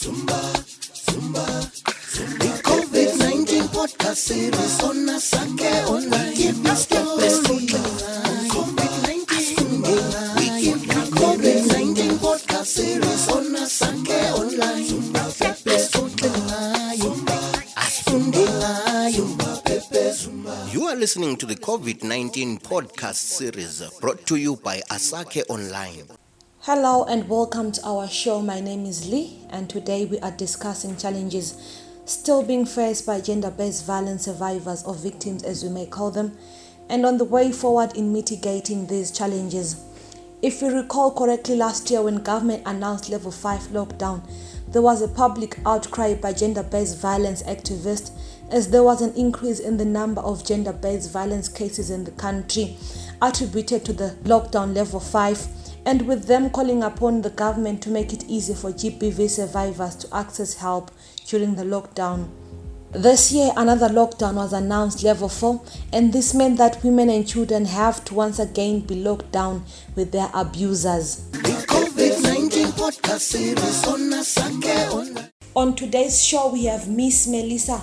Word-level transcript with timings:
Zumba, 0.00 0.40
Zumba, 1.12 1.44
Zumba. 2.08 2.48
COVID-19 2.64 3.68
podcast 3.68 4.16
series 4.16 4.80
on 4.82 4.96
Asake 5.12 5.72
Online. 5.92 6.32
The 6.32 6.52
best 6.64 6.88
COVID-19. 6.88 7.76
We 10.36 10.46
give 10.64 10.80
you 10.88 11.04
COVID-19 11.20 12.16
podcast 12.16 12.64
series 12.64 13.28
on 13.28 13.52
Online. 14.40 14.88
Zumba, 14.88 15.22
Pepe. 15.38 15.76
You 20.72 20.82
are 20.86 20.96
listening 20.96 21.36
to 21.36 21.44
the 21.44 21.56
COVID 21.56 22.04
19 22.04 22.58
podcast 22.60 23.16
series 23.16 23.82
brought 24.00 24.24
to 24.28 24.36
you 24.36 24.56
by 24.56 24.80
Asake 24.90 25.42
Online. 25.50 26.19
Hello 26.64 27.04
and 27.04 27.26
welcome 27.26 27.72
to 27.72 27.82
our 27.86 28.06
show. 28.06 28.42
My 28.42 28.60
name 28.60 28.84
is 28.84 29.08
Lee, 29.10 29.38
and 29.48 29.70
today 29.70 30.04
we 30.04 30.20
are 30.20 30.30
discussing 30.30 30.94
challenges 30.94 31.56
still 32.04 32.42
being 32.42 32.66
faced 32.66 33.06
by 33.06 33.22
gender 33.22 33.50
based 33.50 33.86
violence 33.86 34.26
survivors 34.26 34.84
or 34.84 34.92
victims, 34.92 35.42
as 35.42 35.62
we 35.64 35.70
may 35.70 35.86
call 35.86 36.10
them, 36.10 36.36
and 36.90 37.06
on 37.06 37.16
the 37.16 37.24
way 37.24 37.50
forward 37.50 37.96
in 37.96 38.12
mitigating 38.12 38.86
these 38.86 39.10
challenges. 39.10 39.82
If 40.42 40.60
we 40.60 40.68
recall 40.68 41.12
correctly, 41.12 41.56
last 41.56 41.90
year 41.90 42.02
when 42.02 42.16
government 42.16 42.64
announced 42.66 43.08
level 43.08 43.30
5 43.30 43.60
lockdown, 43.68 44.20
there 44.68 44.82
was 44.82 45.00
a 45.00 45.08
public 45.08 45.58
outcry 45.64 46.12
by 46.12 46.34
gender 46.34 46.62
based 46.62 46.98
violence 46.98 47.42
activists 47.44 48.10
as 48.50 48.68
there 48.68 48.82
was 48.82 49.00
an 49.00 49.14
increase 49.14 49.60
in 49.60 49.78
the 49.78 49.86
number 49.86 50.20
of 50.20 50.44
gender 50.44 50.74
based 50.74 51.10
violence 51.10 51.48
cases 51.48 51.88
in 51.88 52.04
the 52.04 52.10
country 52.10 52.76
attributed 53.22 53.82
to 53.86 53.94
the 53.94 54.10
lockdown 54.24 54.74
level 54.74 55.00
5 55.00 55.59
and 55.86 56.06
with 56.06 56.26
them 56.26 56.50
calling 56.50 56.82
upon 56.82 57.22
the 57.22 57.30
government 57.30 57.82
to 57.82 57.90
make 57.90 58.12
it 58.12 58.24
easy 58.28 58.54
for 58.54 58.70
GBV 58.70 59.28
survivors 59.28 59.96
to 59.96 60.14
access 60.14 60.54
help 60.54 60.90
during 61.26 61.54
the 61.54 61.64
lockdown. 61.64 62.28
This 62.92 63.30
year, 63.30 63.52
another 63.56 63.88
lockdown 63.88 64.34
was 64.34 64.52
announced, 64.52 65.04
level 65.04 65.28
4, 65.28 65.62
and 65.92 66.12
this 66.12 66.34
meant 66.34 66.58
that 66.58 66.82
women 66.82 67.08
and 67.08 67.26
children 67.26 67.66
have 67.66 68.04
to 68.06 68.14
once 68.14 68.40
again 68.40 68.80
be 68.80 68.96
locked 68.96 69.30
down 69.30 69.64
with 69.94 70.10
their 70.10 70.28
abusers. 70.34 71.22
On 75.54 75.74
today's 75.76 76.24
show, 76.24 76.52
we 76.52 76.64
have 76.64 76.88
Miss 76.88 77.28
Melissa 77.28 77.80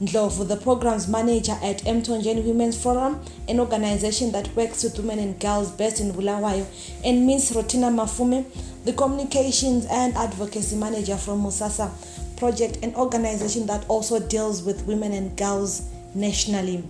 Ndlovu, 0.00 0.48
the 0.48 0.56
programs 0.56 1.06
manager 1.08 1.58
at 1.62 1.84
Mtonjeni 1.84 2.42
Women's 2.44 2.82
Forum, 2.82 3.20
an 3.48 3.60
organization 3.60 4.32
that 4.32 4.48
works 4.56 4.82
with 4.82 4.98
women 4.98 5.18
and 5.18 5.38
girls 5.38 5.70
based 5.70 6.00
in 6.00 6.12
Bulawayo, 6.12 6.66
and 7.04 7.26
Miss 7.26 7.52
Rotina 7.52 7.90
Mafume, 7.90 8.46
the 8.86 8.94
communications 8.94 9.84
and 9.90 10.16
advocacy 10.16 10.76
manager 10.76 11.18
from 11.18 11.42
Musasa 11.42 11.90
Project, 12.38 12.78
an 12.82 12.94
organization 12.94 13.66
that 13.66 13.84
also 13.88 14.18
deals 14.18 14.62
with 14.62 14.86
women 14.86 15.12
and 15.12 15.36
girls 15.36 15.82
nationally. 16.14 16.82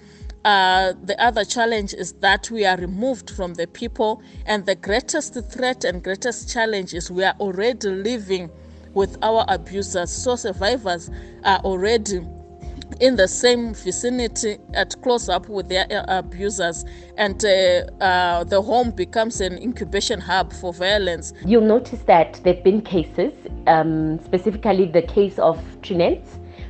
Uh, 0.45 0.93
the 1.01 1.19
other 1.19 1.43
challenge 1.43 1.95
is 1.95 2.13
that 2.21 2.51
we 2.51 2.63
are 2.63 2.77
removed 2.77 3.31
from 3.31 3.55
the 3.55 3.65
people, 3.65 4.21
and 4.45 4.67
the 4.67 4.75
greatest 4.75 5.33
threat 5.51 5.83
and 5.83 6.03
greatest 6.03 6.53
challenge 6.53 6.93
is 6.93 7.09
we 7.09 7.23
are 7.23 7.35
already 7.39 7.89
living 7.89 8.51
with 8.93 9.17
our 9.23 9.43
abusers. 9.47 10.11
So, 10.11 10.35
survivors 10.35 11.09
are 11.43 11.57
already 11.61 12.19
in 12.99 13.15
the 13.15 13.27
same 13.27 13.73
vicinity 13.73 14.57
at 14.73 14.99
close 15.01 15.29
up 15.29 15.49
with 15.49 15.69
their 15.69 15.85
uh, 15.91 16.19
abusers. 16.19 16.85
And 17.17 17.43
uh, 17.43 17.85
uh, 18.03 18.43
the 18.43 18.61
home 18.61 18.91
becomes 18.91 19.41
an 19.41 19.57
incubation 19.57 20.19
hub 20.19 20.53
for 20.53 20.73
violence. 20.73 21.33
You'll 21.45 21.61
notice 21.61 22.01
that 22.03 22.39
there 22.43 22.55
have 22.55 22.63
been 22.63 22.81
cases 22.81 23.33
um, 23.67 24.19
specifically 24.23 24.85
the 24.85 25.01
case 25.01 25.37
of 25.39 25.63
Trinette 25.81 26.27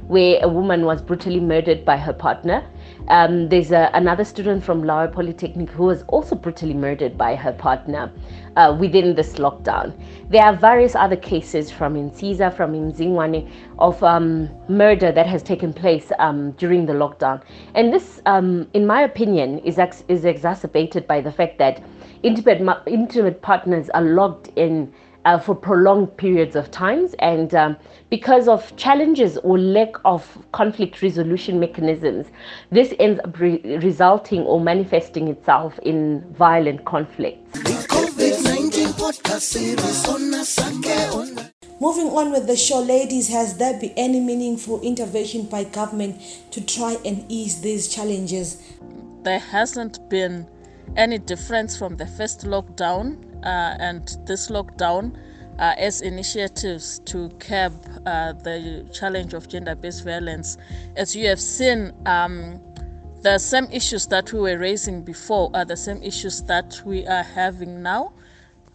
where 0.08 0.40
a 0.42 0.48
woman 0.48 0.86
was 0.86 1.02
brutally 1.02 1.40
murdered 1.40 1.84
by 1.84 1.98
her 1.98 2.14
partner 2.14 2.66
um, 3.10 3.48
there's 3.50 3.72
a, 3.72 3.90
another 3.94 4.24
student 4.26 4.64
from 4.64 4.84
Lawa 4.84 5.12
Polytechnic 5.12 5.70
who 5.70 5.84
was 5.84 6.04
also 6.08 6.36
brutally 6.36 6.74
murdered 6.74 7.18
by 7.18 7.36
her 7.36 7.54
partner 7.54 8.12
uh, 8.56 8.76
within 8.80 9.16
this 9.16 9.34
lockdown. 9.34 9.94
There 10.30 10.44
are 10.44 10.56
various 10.56 10.96
other 10.96 11.16
cases 11.16 11.72
from 11.72 11.96
Insiza, 11.96 12.54
from 12.56 12.74
Mzingwane, 12.74 13.50
of 13.80 14.02
um, 14.04 14.50
murder 14.68 15.12
that 15.12 15.28
has 15.28 15.42
taken 15.44 15.74
place 15.74 16.12
um, 16.20 16.52
during 16.52 16.86
the 16.86 16.94
lockdown. 16.94 17.42
And 17.76 17.94
this, 17.94 18.22
um, 18.26 18.68
in 18.74 18.86
my 18.86 19.04
opinion, 19.04 19.60
is, 19.60 19.80
ex- 19.80 20.04
is 20.08 20.26
exacerbated 20.26 21.08
by 21.08 21.22
the 21.22 21.32
fact 21.32 21.58
that 21.60 21.82
intimate, 22.24 22.82
intimate 22.88 23.42
partners 23.42 23.90
are 23.92 24.02
locked 24.02 24.50
in 24.56 24.94
uh, 25.28 25.38
for 25.38 25.54
prolonged 25.54 26.16
periods 26.16 26.56
of 26.56 26.72
times. 26.72 27.14
And 27.20 27.54
um, 27.54 27.76
because 28.10 28.48
of 28.48 28.76
challenges 28.78 29.38
or 29.40 29.60
lack 29.60 29.96
of 30.06 30.38
conflict 30.54 31.02
resolution 31.02 31.60
mechanisms 31.60 32.28
this 32.72 32.94
ends 33.00 33.20
up 33.24 33.38
re- 33.40 33.62
resulting 33.82 34.42
or 34.44 34.62
manifesting 34.62 35.28
itself 35.28 35.78
in 35.80 36.24
violent 36.34 36.86
conflicts. 36.86 37.60
Moving 41.80 42.10
on 42.10 42.32
with 42.32 42.48
the 42.48 42.56
show, 42.58 42.80
ladies, 42.80 43.28
has 43.28 43.58
there 43.58 43.80
been 43.80 43.94
any 43.98 44.20
meaningful 44.20 44.82
intervention 44.82 45.46
by 45.46 45.66
government 45.66 46.22
to 46.52 46.66
try 46.66 46.98
and 47.06 47.26
ease 47.30 47.62
these 47.62 47.94
challenges? 47.94 48.64
There 49.24 49.40
hasn't 49.40 50.10
been 50.10 50.48
any 50.96 51.18
difference 51.20 51.78
from 51.78 51.98
the 51.98 52.08
first 52.08 52.46
lockdown 52.46 53.27
and 53.44 54.18
this 54.26 54.50
lockdown 54.50 55.16
uh, 55.60 55.74
as 55.78 56.02
initiatives 56.02 57.00
to 57.06 57.30
curb 57.40 57.74
uh, 58.06 58.34
the 58.34 58.88
challenge 58.94 59.34
of 59.34 59.48
gender 59.48 59.76
based 59.76 60.04
violence. 60.04 60.58
As 60.96 61.16
you 61.16 61.28
have 61.28 61.40
seen, 61.40 61.94
um, 62.06 62.62
the 63.22 63.40
same 63.40 63.66
issues 63.72 64.08
that 64.08 64.32
we 64.32 64.40
were 64.40 64.58
raising 64.58 65.04
before 65.04 65.50
are 65.54 65.66
the 65.66 65.78
same 65.78 66.02
issues 66.04 66.44
that 66.44 66.80
we 66.86 67.06
are 67.08 67.24
having 67.24 67.82
now. 67.82 68.14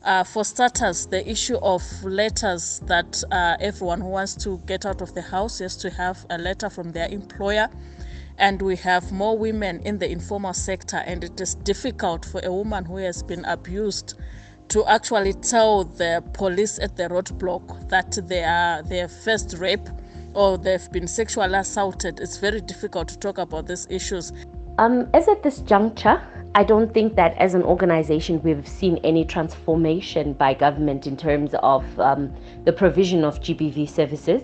Uh, 0.04 0.24
for 0.24 0.44
starters, 0.44 1.06
the 1.06 1.28
issue 1.30 1.56
of 1.62 1.82
letters 2.02 2.80
that 2.86 3.22
uh, 3.30 3.56
everyone 3.60 4.00
who 4.00 4.08
wants 4.08 4.34
to 4.34 4.58
get 4.66 4.84
out 4.84 5.00
of 5.00 5.14
the 5.14 5.22
house 5.22 5.60
has 5.60 5.76
to 5.76 5.88
have 5.90 6.26
a 6.30 6.38
letter 6.38 6.68
from 6.68 6.90
their 6.90 7.08
employer. 7.08 7.68
And 8.38 8.60
we 8.60 8.74
have 8.76 9.12
more 9.12 9.38
women 9.38 9.80
in 9.82 9.98
the 9.98 10.10
informal 10.10 10.54
sector, 10.54 10.96
and 10.96 11.22
it 11.22 11.40
is 11.40 11.54
difficult 11.54 12.24
for 12.24 12.40
a 12.44 12.52
woman 12.52 12.84
who 12.84 12.96
has 12.96 13.22
been 13.22 13.44
abused 13.44 14.14
to 14.72 14.86
actually 14.86 15.34
tell 15.34 15.84
the 15.84 16.24
police 16.32 16.78
at 16.78 16.96
the 16.96 17.02
roadblock 17.02 17.90
that 17.90 18.18
they 18.26 18.42
are 18.42 18.82
their 18.82 19.06
first 19.06 19.54
rape 19.58 19.86
or 20.32 20.56
they've 20.56 20.90
been 20.90 21.06
sexually 21.06 21.52
assaulted. 21.52 22.18
It's 22.20 22.38
very 22.38 22.62
difficult 22.62 23.08
to 23.08 23.18
talk 23.18 23.36
about 23.36 23.66
these 23.66 23.86
issues. 23.90 24.32
Um, 24.78 25.10
as 25.12 25.28
at 25.28 25.42
this 25.42 25.58
juncture, 25.58 26.22
I 26.54 26.64
don't 26.64 26.94
think 26.94 27.16
that 27.16 27.36
as 27.36 27.52
an 27.52 27.62
organization 27.64 28.42
we've 28.42 28.66
seen 28.66 28.96
any 29.04 29.26
transformation 29.26 30.32
by 30.32 30.54
government 30.54 31.06
in 31.06 31.18
terms 31.18 31.54
of 31.62 31.84
um, 32.00 32.34
the 32.64 32.72
provision 32.72 33.24
of 33.24 33.40
GBV 33.40 33.90
services. 33.90 34.42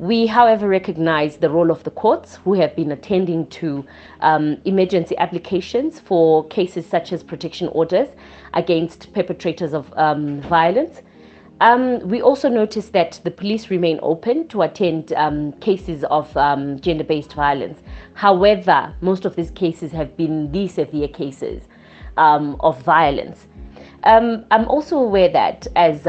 We, 0.00 0.26
however, 0.26 0.66
recognize 0.66 1.36
the 1.36 1.50
role 1.50 1.70
of 1.70 1.84
the 1.84 1.90
courts 1.90 2.36
who 2.36 2.54
have 2.54 2.74
been 2.74 2.90
attending 2.90 3.46
to 3.48 3.84
um, 4.22 4.56
emergency 4.64 5.14
applications 5.18 6.00
for 6.00 6.48
cases 6.48 6.86
such 6.86 7.12
as 7.12 7.22
protection 7.22 7.68
orders 7.68 8.08
against 8.54 9.12
perpetrators 9.12 9.74
of 9.74 9.92
um, 9.98 10.40
violence. 10.40 11.02
Um, 11.60 11.98
we 12.08 12.22
also 12.22 12.48
noticed 12.48 12.94
that 12.94 13.20
the 13.24 13.30
police 13.30 13.68
remain 13.68 14.00
open 14.02 14.48
to 14.48 14.62
attend 14.62 15.12
um, 15.12 15.52
cases 15.60 16.02
of 16.04 16.34
um, 16.34 16.80
gender 16.80 17.04
based 17.04 17.34
violence. 17.34 17.82
However, 18.14 18.94
most 19.02 19.26
of 19.26 19.36
these 19.36 19.50
cases 19.50 19.92
have 19.92 20.16
been 20.16 20.50
the 20.50 20.66
severe 20.66 21.08
cases 21.08 21.64
um, 22.16 22.56
of 22.60 22.82
violence. 22.84 23.48
I'm 24.04 24.66
also 24.66 24.96
aware 24.96 25.28
that 25.28 25.66
as 25.76 26.06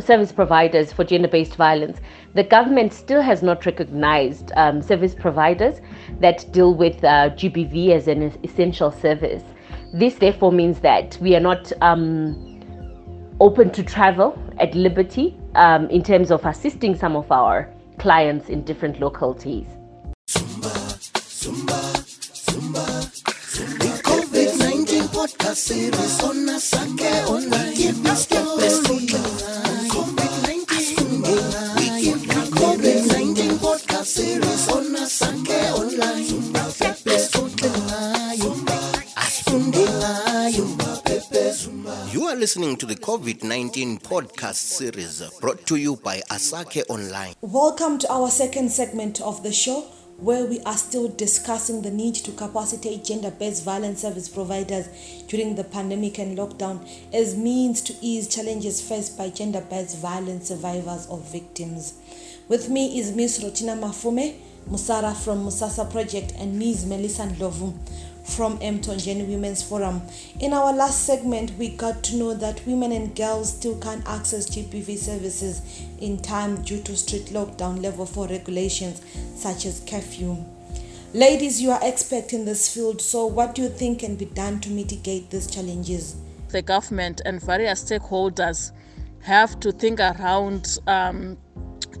service 0.00 0.32
providers 0.32 0.92
for 0.92 1.04
gender 1.04 1.28
based 1.28 1.56
violence, 1.56 1.98
the 2.34 2.44
government 2.44 2.92
still 2.92 3.20
has 3.20 3.42
not 3.42 3.66
recognized 3.66 4.52
service 4.82 5.14
providers 5.14 5.80
that 6.20 6.50
deal 6.52 6.74
with 6.74 7.02
uh, 7.04 7.30
GBV 7.30 7.90
as 7.90 8.08
an 8.08 8.22
essential 8.44 8.92
service. 8.92 9.42
This 9.92 10.14
therefore 10.16 10.52
means 10.52 10.80
that 10.80 11.18
we 11.20 11.34
are 11.34 11.40
not 11.40 11.72
um, 11.80 12.60
open 13.40 13.70
to 13.70 13.82
travel 13.82 14.40
at 14.58 14.74
liberty 14.74 15.36
um, 15.54 15.88
in 15.90 16.02
terms 16.02 16.30
of 16.30 16.44
assisting 16.44 16.94
some 16.94 17.16
of 17.16 17.30
our 17.32 17.72
clients 17.98 18.48
in 18.48 18.64
different 18.64 19.00
localities. 19.00 19.66
Zumba, 20.28 20.70
Zumba, 21.14 22.08
The 27.18 27.57
listening 42.38 42.76
to 42.76 42.86
the 42.86 42.94
COVID 42.94 43.42
19 43.42 43.98
podcast 43.98 44.54
series 44.54 45.20
brought 45.40 45.66
to 45.66 45.74
you 45.76 45.96
by 45.96 46.20
Asake 46.30 46.82
Online. 46.88 47.34
Welcome 47.40 47.98
to 47.98 48.12
our 48.12 48.30
second 48.30 48.70
segment 48.70 49.20
of 49.20 49.42
the 49.42 49.52
show, 49.52 49.80
where 50.18 50.46
we 50.46 50.60
are 50.60 50.76
still 50.76 51.08
discussing 51.08 51.82
the 51.82 51.90
need 51.90 52.14
to 52.14 52.30
capacitate 52.30 53.04
gender 53.04 53.32
based 53.32 53.64
violence 53.64 54.02
service 54.02 54.28
providers 54.28 54.86
during 55.26 55.56
the 55.56 55.64
pandemic 55.64 56.18
and 56.18 56.38
lockdown 56.38 56.88
as 57.12 57.36
means 57.36 57.82
to 57.82 57.94
ease 58.00 58.28
challenges 58.28 58.80
faced 58.80 59.18
by 59.18 59.30
gender 59.30 59.60
based 59.68 59.98
violence 59.98 60.48
survivors 60.48 61.06
or 61.08 61.18
victims. 61.18 61.94
With 62.48 62.70
me 62.70 62.98
is 62.98 63.12
Ms. 63.12 63.44
Rotina 63.44 63.78
Mafume, 63.78 64.34
Musara 64.70 65.14
from 65.14 65.44
Musasa 65.44 65.90
Project, 65.90 66.32
and 66.38 66.58
Ms. 66.58 66.86
Melissa 66.86 67.24
Ndlovu 67.24 67.74
from 68.24 68.58
Mtonjeni 68.60 69.28
Women's 69.28 69.62
Forum. 69.62 70.00
In 70.40 70.54
our 70.54 70.72
last 70.72 71.04
segment, 71.04 71.52
we 71.58 71.68
got 71.68 72.02
to 72.04 72.16
know 72.16 72.32
that 72.32 72.66
women 72.66 72.92
and 72.92 73.14
girls 73.14 73.52
still 73.54 73.78
can't 73.80 74.06
access 74.08 74.48
GBV 74.48 74.96
services 74.96 75.60
in 76.00 76.22
time 76.22 76.62
due 76.62 76.80
to 76.84 76.96
strict 76.96 77.34
lockdown 77.34 77.82
level 77.82 78.06
4 78.06 78.28
regulations 78.28 79.02
such 79.36 79.66
as 79.66 79.80
curfew. 79.86 80.38
Ladies, 81.12 81.60
you 81.60 81.70
are 81.70 81.80
expert 81.82 82.32
in 82.32 82.46
this 82.46 82.72
field, 82.72 83.02
so 83.02 83.26
what 83.26 83.54
do 83.54 83.60
you 83.60 83.68
think 83.68 83.98
can 83.98 84.16
be 84.16 84.24
done 84.24 84.58
to 84.60 84.70
mitigate 84.70 85.28
these 85.28 85.46
challenges? 85.46 86.16
The 86.48 86.62
government 86.62 87.20
and 87.26 87.42
various 87.42 87.84
stakeholders 87.84 88.72
have 89.20 89.60
to 89.60 89.72
think 89.72 90.00
around 90.00 90.78
um, 90.86 91.36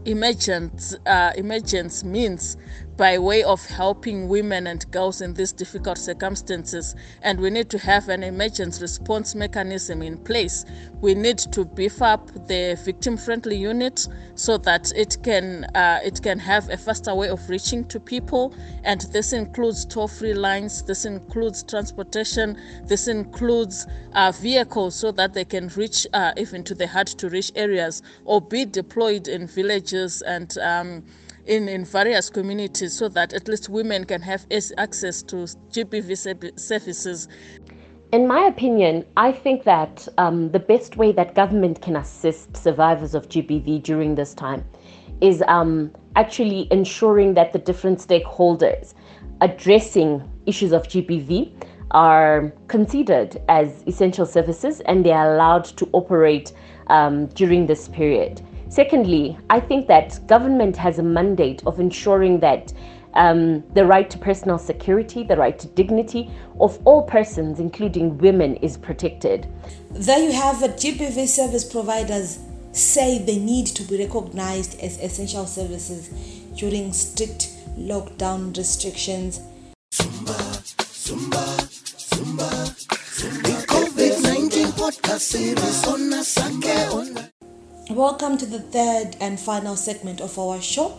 emergent 0.04 0.96
uh, 1.06 1.32
emergence 1.36 2.04
means 2.04 2.56
by 2.98 3.16
way 3.16 3.44
of 3.44 3.64
helping 3.64 4.28
women 4.28 4.66
and 4.66 4.90
girls 4.90 5.22
in 5.22 5.32
these 5.32 5.52
difficult 5.52 5.96
circumstances 5.96 6.96
and 7.22 7.38
we 7.38 7.48
need 7.48 7.70
to 7.70 7.78
have 7.78 8.08
an 8.08 8.24
emergency 8.24 8.82
response 8.82 9.36
mechanism 9.36 10.02
in 10.02 10.18
place. 10.18 10.64
We 11.00 11.14
need 11.14 11.38
to 11.38 11.64
beef 11.64 12.02
up 12.02 12.26
the 12.48 12.76
victim 12.84 13.16
friendly 13.16 13.56
unit 13.56 14.08
so 14.34 14.58
that 14.58 14.92
it 14.96 15.16
can 15.22 15.64
uh, 15.76 16.00
it 16.04 16.20
can 16.22 16.40
have 16.40 16.68
a 16.70 16.76
faster 16.76 17.14
way 17.14 17.28
of 17.28 17.48
reaching 17.48 17.84
to 17.86 18.00
people 18.00 18.52
and 18.82 19.02
this 19.12 19.32
includes 19.32 19.84
toll 19.84 20.08
free 20.08 20.34
lines 20.34 20.82
this 20.82 21.04
includes 21.04 21.62
transportation 21.62 22.58
this 22.84 23.06
includes 23.06 23.86
uh, 24.14 24.32
vehicles 24.32 24.96
so 24.96 25.12
that 25.12 25.32
they 25.34 25.44
can 25.44 25.68
reach 25.68 26.04
uh, 26.14 26.32
even 26.36 26.64
to 26.64 26.74
the 26.74 26.86
hard 26.86 27.06
to 27.06 27.28
reach 27.28 27.52
areas 27.54 28.02
or 28.24 28.40
be 28.40 28.64
deployed 28.64 29.28
in 29.28 29.46
villages 29.46 30.20
and 30.22 30.58
um, 30.58 31.04
in, 31.48 31.68
in 31.68 31.84
various 31.84 32.30
communities 32.30 32.92
so 32.96 33.08
that 33.08 33.32
at 33.32 33.48
least 33.48 33.68
women 33.68 34.04
can 34.04 34.20
have 34.22 34.46
access 34.76 35.22
to 35.22 35.36
GBV 35.36 36.58
services. 36.58 37.28
In 38.12 38.26
my 38.26 38.46
opinion, 38.46 39.04
I 39.16 39.32
think 39.32 39.64
that 39.64 40.06
um, 40.18 40.50
the 40.50 40.58
best 40.58 40.96
way 40.96 41.12
that 41.12 41.34
government 41.34 41.82
can 41.82 41.96
assist 41.96 42.56
survivors 42.56 43.14
of 43.14 43.28
GBV 43.28 43.82
during 43.82 44.14
this 44.14 44.34
time 44.34 44.64
is 45.20 45.42
um, 45.48 45.90
actually 46.16 46.68
ensuring 46.70 47.34
that 47.34 47.52
the 47.52 47.58
different 47.58 47.98
stakeholders 47.98 48.94
addressing 49.40 50.22
issues 50.46 50.72
of 50.72 50.84
GBV 50.84 51.52
are 51.92 52.52
considered 52.68 53.40
as 53.48 53.82
essential 53.86 54.26
services 54.26 54.80
and 54.80 55.04
they 55.04 55.12
are 55.12 55.34
allowed 55.34 55.64
to 55.64 55.88
operate 55.92 56.52
um, 56.88 57.26
during 57.28 57.66
this 57.66 57.88
period. 57.88 58.42
Secondly, 58.68 59.38
I 59.48 59.60
think 59.60 59.86
that 59.88 60.26
government 60.26 60.76
has 60.76 60.98
a 60.98 61.02
mandate 61.02 61.62
of 61.66 61.80
ensuring 61.80 62.40
that 62.40 62.72
um, 63.14 63.64
the 63.74 63.84
right 63.84 64.08
to 64.10 64.18
personal 64.18 64.58
security, 64.58 65.22
the 65.24 65.36
right 65.36 65.58
to 65.58 65.66
dignity 65.68 66.30
of 66.60 66.78
all 66.84 67.02
persons, 67.02 67.60
including 67.60 68.18
women, 68.18 68.56
is 68.56 68.76
protected. 68.76 69.46
There 69.90 70.18
you 70.18 70.32
have 70.32 70.62
it. 70.62 70.72
GBV 70.72 71.26
service 71.26 71.64
providers 71.64 72.38
say 72.72 73.18
they 73.18 73.38
need 73.38 73.66
to 73.68 73.82
be 73.84 73.98
recognized 73.98 74.78
as 74.80 75.00
essential 75.00 75.46
services 75.46 76.08
during 76.54 76.92
strict 76.92 77.48
lockdown 77.78 78.56
restrictions. 78.56 79.40
Zumba, 79.90 80.34
Zumba, 80.76 81.42
Zumba, 81.96 82.78
Welcome 87.98 88.38
to 88.38 88.46
the 88.46 88.60
third 88.60 89.16
and 89.20 89.40
final 89.40 89.74
segment 89.74 90.20
of 90.20 90.38
our 90.38 90.60
show, 90.60 90.90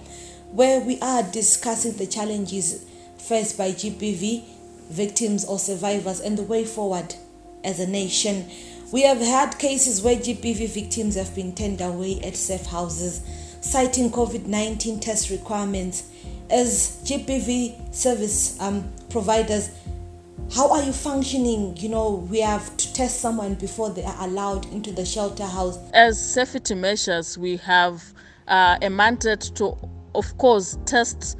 where 0.51 0.81
we 0.81 0.99
are 0.99 1.23
discussing 1.23 1.95
the 1.95 2.05
challenges 2.05 2.83
faced 3.17 3.57
by 3.57 3.71
GBV 3.71 4.43
victims 4.89 5.45
or 5.45 5.59
survivors 5.59 6.19
and 6.19 6.37
the 6.37 6.43
way 6.43 6.65
forward 6.65 7.15
as 7.63 7.79
a 7.79 7.87
nation. 7.87 8.49
We 8.91 9.03
have 9.03 9.19
had 9.21 9.57
cases 9.57 10.01
where 10.01 10.17
GBV 10.17 10.67
victims 10.67 11.15
have 11.15 11.33
been 11.33 11.55
turned 11.55 11.79
away 11.79 12.19
at 12.19 12.35
safe 12.35 12.65
houses, 12.65 13.21
citing 13.61 14.11
COVID 14.11 14.47
19 14.47 14.99
test 14.99 15.29
requirements. 15.29 16.03
As 16.49 16.99
GBV 17.05 17.95
service 17.95 18.59
um, 18.59 18.91
providers, 19.09 19.69
how 20.53 20.71
are 20.71 20.83
you 20.83 20.91
functioning 20.91 21.75
you 21.77 21.89
know 21.89 22.25
we 22.29 22.39
have 22.39 22.75
to 22.77 22.91
test 22.93 23.21
someone 23.21 23.53
before 23.55 23.89
they 23.91 24.03
are 24.03 24.15
allowed 24.21 24.65
into 24.67 24.91
the 24.91 25.05
shelter 25.05 25.45
house 25.45 25.77
as 25.93 26.19
safety 26.19 26.73
measures 26.73 27.37
we 27.37 27.55
have 27.57 28.13
uh, 28.47 28.77
a 28.81 28.89
mandate 28.89 29.41
to 29.53 29.77
of 30.15 30.37
course 30.39 30.79
test 30.85 31.37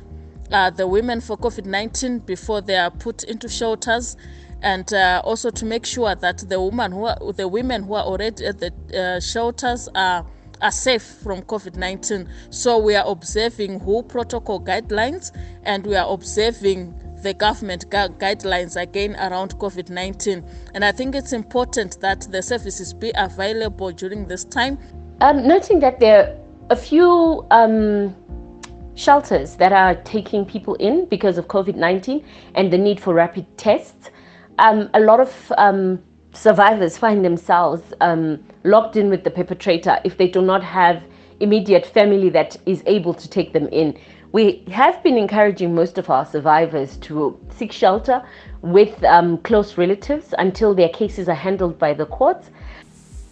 uh, 0.52 0.70
the 0.70 0.86
women 0.86 1.20
for 1.20 1.38
covid-19 1.38 2.24
before 2.26 2.62
they 2.62 2.76
are 2.76 2.92
put 2.92 3.24
into 3.24 3.50
shelters 3.50 4.16
and 4.62 4.94
uh, 4.94 5.22
also 5.24 5.50
to 5.50 5.66
make 5.66 5.86
sure 5.86 6.14
that 6.16 6.38
the 6.50 6.60
woman 6.60 6.92
who 6.92 7.06
are, 7.06 7.18
the 7.34 7.48
women 7.48 7.84
who 7.84 7.94
are 7.94 8.04
already 8.04 8.46
at 8.46 8.60
the 8.60 8.72
uh, 8.96 9.20
shelters 9.20 9.88
are 9.96 10.26
are 10.62 10.72
safe 10.72 11.04
from 11.04 11.42
COVID 11.44 11.78
19. 11.78 12.28
So, 12.50 12.78
we 12.78 12.94
are 12.94 13.10
observing 13.10 13.80
WHO 13.80 14.04
protocol 14.04 14.60
guidelines 14.60 15.32
and 15.64 15.88
we 15.88 15.96
are 15.96 16.12
observing 16.12 16.94
the 17.22 17.34
government 17.34 17.90
gu- 17.90 18.14
guidelines 18.18 18.82
again 18.82 19.16
around 19.16 19.58
COVID 19.58 19.90
19. 19.90 20.44
And 20.74 20.86
I 20.86 20.92
think 20.92 21.16
it's 21.16 21.34
important 21.34 22.00
that 22.02 22.22
the 22.32 22.42
services 22.42 22.94
be 22.94 23.12
available 23.16 23.92
during 23.92 24.28
this 24.28 24.44
time. 24.46 24.78
Noting 25.22 25.80
that 25.80 26.00
there 26.00 26.28
are 26.28 26.36
a 26.70 26.76
few 26.76 27.46
um, 27.52 28.16
shelters 28.96 29.56
that 29.56 29.72
are 29.74 29.96
taking 30.04 30.46
people 30.46 30.76
in 30.76 31.06
because 31.06 31.38
of 31.38 31.48
COVID 31.48 31.76
19 31.76 32.26
and 32.56 32.72
the 32.72 32.78
need 32.78 33.00
for 33.00 33.14
rapid 33.14 33.46
tests. 33.58 34.10
Um, 34.60 34.90
a 34.94 35.00
lot 35.00 35.20
of 35.20 35.52
um, 35.58 36.02
survivors 36.34 36.98
find 36.98 37.24
themselves 37.24 37.82
um, 38.02 38.44
locked 38.64 38.96
in 38.96 39.10
with 39.10 39.24
the 39.24 39.32
perpetrator 39.32 40.00
if 40.04 40.18
they 40.18 40.28
do 40.28 40.42
not 40.42 40.64
have 40.64 41.04
immediate 41.40 41.86
family 41.86 42.30
that 42.30 42.58
is 42.66 42.84
able 42.86 43.14
to 43.14 43.30
take 43.30 43.54
them 43.54 43.68
in. 43.70 43.98
We 44.32 44.64
have 44.72 45.02
been 45.02 45.18
encouraging 45.18 45.74
most 45.74 45.98
of 45.98 46.12
our 46.12 46.24
survivors 46.24 46.98
to 46.98 47.40
seek 47.58 47.72
shelter 47.72 48.24
with 48.62 49.04
um, 49.04 49.40
close 49.40 49.76
relatives 49.76 50.36
until 50.38 50.76
their 50.76 50.90
cases 50.90 51.28
are 51.28 51.36
handled 51.36 51.80
by 51.80 51.94
the 51.94 52.06
courts. 52.06 52.52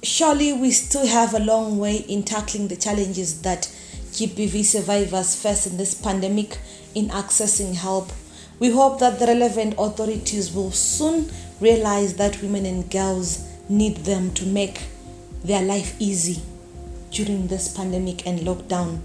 Surely, 0.01 0.53
we 0.53 0.71
still 0.71 1.05
have 1.05 1.35
a 1.35 1.39
long 1.39 1.77
way 1.77 1.97
in 1.97 2.23
tackling 2.23 2.67
the 2.67 2.75
challenges 2.75 3.43
that 3.43 3.63
GBV 4.11 4.63
survivors 4.63 5.35
face 5.35 5.67
in 5.67 5.77
this 5.77 5.93
pandemic 5.93 6.57
in 6.95 7.09
accessing 7.09 7.75
help. 7.75 8.11
We 8.57 8.71
hope 8.71 8.99
that 8.99 9.19
the 9.19 9.27
relevant 9.27 9.75
authorities 9.77 10.51
will 10.51 10.71
soon 10.71 11.29
realize 11.61 12.15
that 12.15 12.41
women 12.41 12.65
and 12.65 12.89
girls 12.89 13.47
need 13.69 13.97
them 13.97 14.33
to 14.33 14.47
make 14.47 14.81
their 15.43 15.61
life 15.61 15.95
easy 15.99 16.41
during 17.11 17.47
this 17.47 17.75
pandemic 17.75 18.25
and 18.25 18.39
lockdown. 18.39 19.01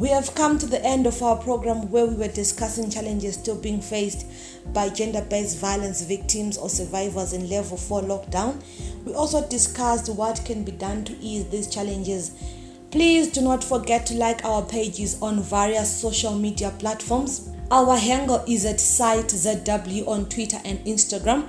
We 0.00 0.08
have 0.08 0.34
come 0.34 0.58
to 0.58 0.64
the 0.64 0.82
end 0.82 1.06
of 1.06 1.22
our 1.22 1.36
program 1.36 1.90
where 1.90 2.06
we 2.06 2.14
were 2.14 2.28
discussing 2.28 2.88
challenges 2.88 3.34
still 3.34 3.60
being 3.60 3.82
faced 3.82 4.26
by 4.72 4.88
gender 4.88 5.20
based 5.20 5.58
violence 5.58 6.00
victims 6.00 6.56
or 6.56 6.70
survivors 6.70 7.34
in 7.34 7.50
level 7.50 7.76
4 7.76 8.00
lockdown. 8.00 8.62
We 9.04 9.12
also 9.12 9.46
discussed 9.46 10.08
what 10.08 10.42
can 10.46 10.64
be 10.64 10.72
done 10.72 11.04
to 11.04 11.18
ease 11.18 11.50
these 11.50 11.66
challenges. 11.66 12.30
Please 12.90 13.30
do 13.30 13.42
not 13.42 13.62
forget 13.62 14.06
to 14.06 14.14
like 14.14 14.42
our 14.42 14.62
pages 14.62 15.20
on 15.20 15.42
various 15.42 16.00
social 16.00 16.34
media 16.34 16.70
platforms. 16.78 17.50
Our 17.70 17.98
handle 17.98 18.42
is 18.48 18.64
at 18.64 18.80
CITE 18.80 19.26
ZW 19.26 20.08
on 20.08 20.30
Twitter 20.30 20.62
and 20.64 20.78
Instagram, 20.86 21.44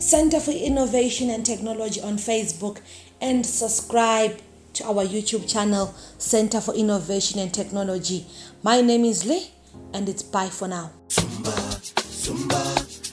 Center 0.00 0.38
for 0.38 0.52
Innovation 0.52 1.28
and 1.28 1.44
Technology 1.44 2.00
on 2.02 2.18
Facebook, 2.18 2.78
and 3.20 3.44
subscribe 3.44 4.38
to 4.74 4.84
our 4.84 5.04
YouTube 5.04 5.50
channel, 5.50 5.94
Center 6.18 6.60
for 6.60 6.74
Innovation 6.74 7.40
and 7.40 7.52
Technology. 7.52 8.26
My 8.62 8.80
name 8.80 9.04
is 9.04 9.24
Lee, 9.24 9.50
and 9.92 10.08
it's 10.08 10.22
bye 10.22 10.48
for 10.48 10.68
now. 10.68 10.90
Zumba, 11.08 11.52
Zumba, 11.96 12.60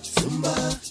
Zumba, 0.04 0.88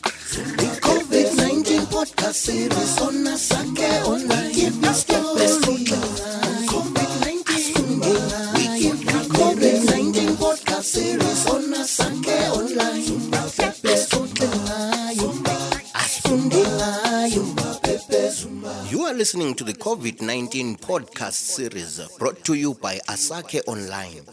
listening 19.36 19.54
to 19.54 19.64
the 19.64 19.74
COVID 19.74 20.22
19 20.22 20.76
podcast 20.76 21.34
series 21.34 22.00
brought 22.18 22.42
to 22.42 22.54
you 22.54 22.72
by 22.72 22.96
Asake 23.06 23.60
Online. 23.66 24.26